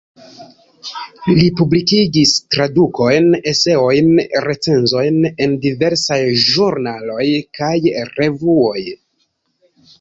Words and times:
Li 1.39 1.43
publikigis 1.59 2.31
tradukojn, 2.55 3.27
eseojn, 3.53 4.09
recenzojn 4.47 5.21
en 5.47 5.55
diversaj 5.69 6.21
ĵurnaloj 6.49 7.31
kaj 7.61 7.73
revuoj. 8.19 8.83